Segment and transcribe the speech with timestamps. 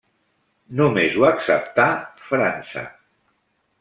[0.79, 1.87] Només ho acceptà
[2.31, 2.87] França.